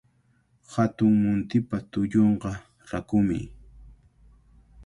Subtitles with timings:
[0.73, 2.51] Hatun muntipa tullunqa
[2.91, 3.39] rakumi.